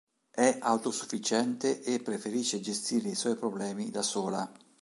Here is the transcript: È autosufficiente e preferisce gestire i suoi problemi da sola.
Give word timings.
È 0.35 0.57
autosufficiente 0.61 1.83
e 1.83 2.01
preferisce 2.01 2.59
gestire 2.59 3.09
i 3.09 3.13
suoi 3.13 3.35
problemi 3.35 3.91
da 3.91 4.01
sola. 4.01 4.51